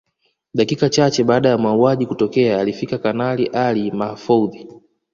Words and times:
Dakika 0.53 0.89
chache 0.89 1.23
baada 1.23 1.49
ya 1.49 1.57
mauaji 1.57 2.05
kutokea 2.05 2.59
alifika 2.61 2.97
Kanali 2.97 3.47
Ali 3.47 3.91
Mahfoudhi 3.91 4.67